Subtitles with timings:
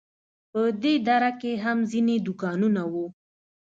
[0.51, 3.05] په دې دره کې هم ځینې دوکانونه وو.